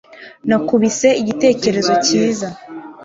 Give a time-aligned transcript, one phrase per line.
[0.47, 2.47] nakubise igitekerezo cyiza